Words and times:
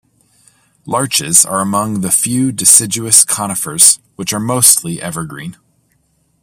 Larches 0.87 1.45
are 1.45 1.59
among 1.59 2.01
the 2.01 2.09
few 2.09 2.51
deciduous 2.51 3.23
conifers, 3.23 3.99
which 4.15 4.33
are 4.33 4.39
mostly 4.39 4.99
evergreen. 4.99 5.57